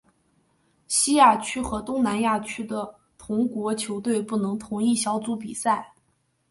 [0.87, 5.93] 西亚区和东南亚区的同国球队不能同一小组比赛。